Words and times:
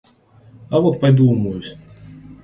А 0.71 0.79
вот 0.79 0.99
пойду 0.99 1.29
умоюсь. 1.29 1.77